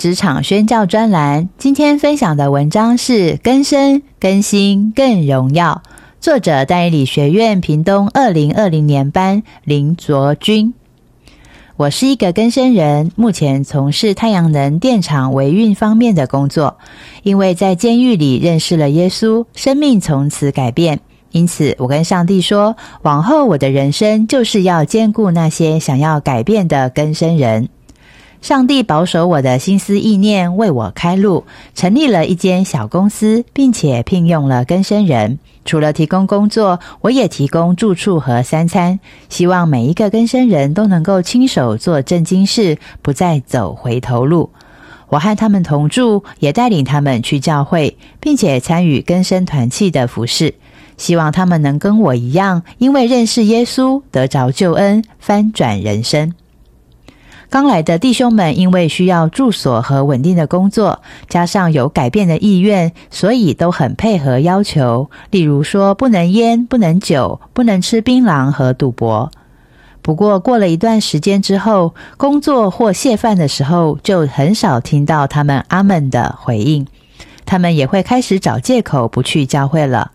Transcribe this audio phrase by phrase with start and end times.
[0.00, 5.82] 职场宣教专栏，今天分享的文章是“更深、更新、更荣耀”，
[6.22, 10.72] 作者代理学院屏东二零二零年班林卓君。
[11.76, 16.78] 我是一个更生人，目前从事太阳能电厂维运方面的工作。
[17.22, 21.00] 因为在监狱里认识了耶稣，生命从此改变。
[21.32, 27.68] 因此，我跟上帝说，往后我的人生就是要兼顾那些想要改变的更生人。
[28.40, 31.44] 上帝保守我的心思意念，为我开路，
[31.74, 35.38] 成立了一间小公司，并且聘用了更生人。
[35.66, 38.98] 除了提供工作，我也提供住处和三餐。
[39.28, 44.48] 希望每一个更生人都能够亲手做正经事，不再走回头路。
[45.10, 50.54] 我和他们同住，也带领他们去教会，并且参与更生团契的服饰。
[50.96, 56.32] 希望他们能跟我一样，因为认识耶稣，得着救恩，翻转人生。
[57.50, 65.10] 刚来的弟兄们，因为需要住所和稳定的工作，加上有改变的意愿，所以都很配合要求。
[65.30, 69.32] 例如说，不能烟，不能酒，不能吃槟榔和赌博。
[70.00, 76.86] 不过，过了一段时间之后，工作或谢饭的时候，就很少听到他们阿门的回应。
[77.44, 80.12] 他们也会开始找借口不去教会了。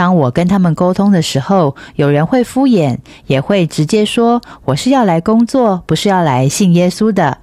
[0.00, 7.36] 当我跟他们沟通的时候，有人会敷衍，也会直接说我是要来工作，不是要来信耶稣的，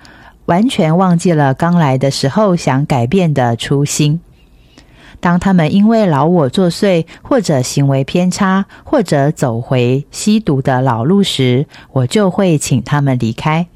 [0.48, 4.22] 完全忘记了刚来的时候想改变的初心。
[5.20, 13.68] 当他们因为老我作祟，或者行为偏差，或者走回吸毒的老路时，我就会请他们离开。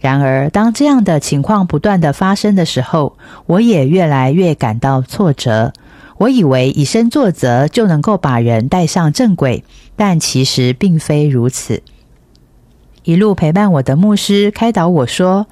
[0.00, 5.72] 然而，当这样的情况不断的发生的时候，我也越来越感到挫折。
[6.18, 9.64] 我以为以身作则就能够把人带上正轨，
[9.96, 11.82] 但其实并非如此。
[13.04, 15.46] 一路陪伴我的牧师开导我说：“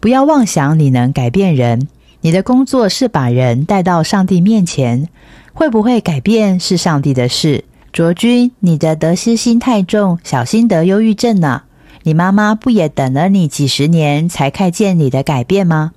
[0.00, 1.88] 不要妄想你能改变人，
[2.20, 5.08] 你的工作是把人带到上帝面前。
[5.54, 11.62] 会不会改变是上帝的事。”卓君，你的得失心太重，小心得忧郁症呢。
[12.02, 15.92] 你妈妈不也等了你几十年才看见你的改变吗？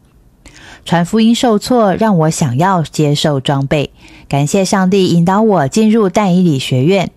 [0.85, 3.91] 传福音受挫，让我想要接受装备。
[4.27, 7.11] 感谢上帝引导我进入但以理学院。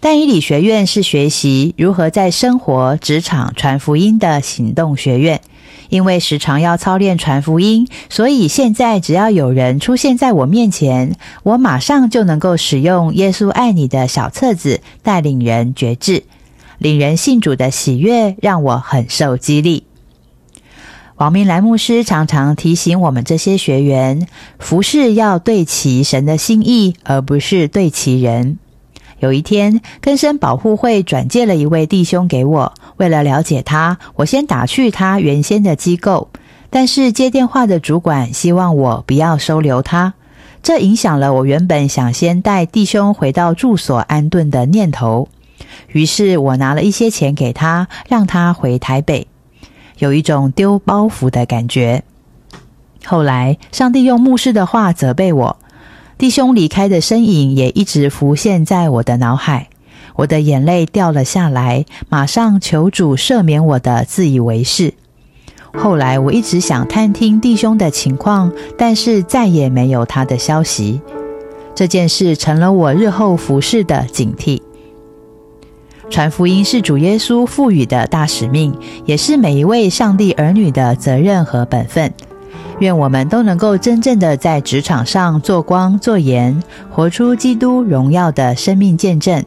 [0.00, 5.40] 但以理学院是学习如何在生活、职场传福音的行动学院。
[5.88, 16.24] 因为时常要操练传福音，所以现在只要有人出现在我面前，我马上就能够使用《耶稣爱你》的小册子，带领人觉志，
[16.76, 19.87] 领人信主的喜悦，让我很受激励。
[21.18, 24.28] 王明莱牧师常常提醒我们这些学员，
[24.60, 28.58] 服侍要对齐神的心意，而不是对齐人。
[29.18, 36.28] 有一天，根生保护会转介了一位弟兄给我，为了了解他，我先打去他原先的机构，
[36.70, 40.14] 但是接电话的主管希望我不要收留他，
[40.62, 45.28] 这影响了我原本想先带弟兄回到住所安顿的念头。
[45.88, 49.26] 于是我拿了一些钱给他，让他回台北。
[49.98, 52.02] 有一种丢包袱的感觉。
[53.04, 55.56] 后来，上帝用牧师的话责备我，
[56.16, 59.68] 弟兄离开的身影也一直浮现在我的脑海。
[60.16, 64.94] 我的眼泪掉了下来，马上求主赦免我的自以为是。
[65.72, 71.00] 后来，我一直想探听弟兄的情况，但是再也没有他的消息。
[71.74, 74.60] 这件事成了我日后服侍的警惕。
[76.10, 78.74] 传福音是主耶稣赋予的大使命，
[79.04, 82.12] 也是每一位上帝儿女的责任和本分。
[82.80, 89.44] 愿我们都能够真正的在职场上做光做盐，活出基督荣耀的生命见证。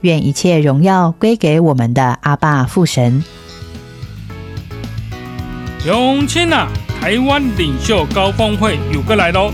[0.00, 3.22] 愿一切荣耀归给我们的阿爸父神。
[5.86, 6.68] 永清啊，
[7.00, 9.52] 台湾领袖高峰会有个来喽！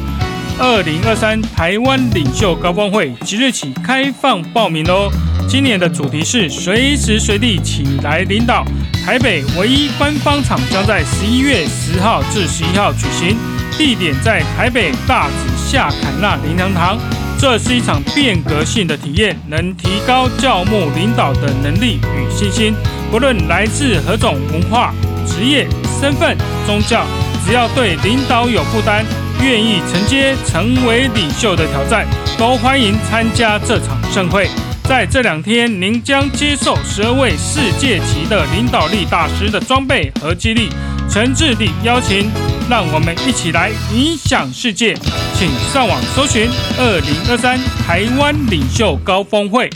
[0.59, 5.11] 二零二三台湾领袖高峰会即日起开放报名喽！
[5.51, 8.65] 今年的主题是随时随地请来领导。
[9.05, 13.37] 台北唯一官方场将在十一月十号至十一号举行，
[13.77, 16.97] 地点在台北大子夏凯纳灵堂堂。
[17.37, 22.73] 这是一场变革性的体验，能提高教牧领导的能力与信心。
[23.11, 24.95] 不论来自何种文化、
[25.27, 25.67] 职业、
[26.01, 27.05] 身份、宗教，
[27.45, 29.05] 只要对领导有负担。
[29.43, 32.07] 愿意承接成为领袖的挑战，
[32.39, 34.47] 都欢迎参加这场盛会。
[34.91, 40.69] 在这两天，您将接受十二位世界级的领导力大师的装备和激励。
[41.09, 42.29] 诚挚地邀请，
[42.69, 44.93] 让我们一起来影响世界。
[45.39, 47.57] 请上网搜寻“二零二三
[47.87, 49.71] 台湾领袖高峰会”。